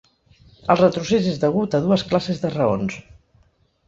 [0.73, 2.97] El retrocés és degut a dues classes de raons.